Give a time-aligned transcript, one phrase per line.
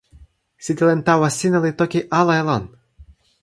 [0.67, 2.63] sitelen tawa sina li toki ala e lon.